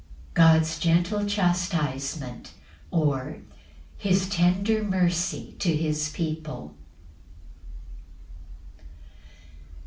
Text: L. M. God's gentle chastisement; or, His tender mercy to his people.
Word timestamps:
L. 0.35 0.43
M. 0.43 0.53
God's 0.55 0.79
gentle 0.79 1.25
chastisement; 1.27 2.53
or, 2.89 3.37
His 3.99 4.27
tender 4.27 4.83
mercy 4.83 5.55
to 5.59 5.75
his 5.77 6.09
people. 6.09 6.73